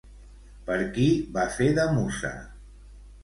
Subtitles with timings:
[0.69, 1.05] Per qui
[1.35, 2.35] va fer de mussa?